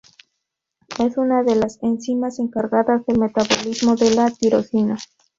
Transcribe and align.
Es 0.97 1.15
una 1.17 1.43
de 1.43 1.53
las 1.55 1.77
enzimas 1.83 2.39
encargadas 2.39 3.05
del 3.05 3.19
metabolismo 3.19 3.95
de 3.95 4.15
la 4.15 4.31
tirosina. 4.31 4.97